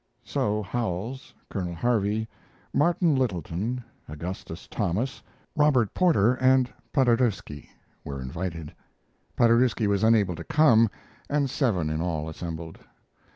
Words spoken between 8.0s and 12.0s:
were invited. Paderewski was unable to come, and seven